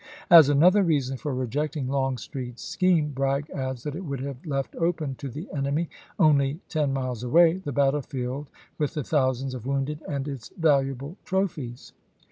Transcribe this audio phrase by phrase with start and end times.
[0.31, 5.13] As another reason for rejecting Longstreet's scheme, Bragg adds that it would have left open
[5.19, 10.27] to the enemy, only ten miles away, the battlefield with the thousands of wounded and
[10.27, 11.93] its valuable trophies.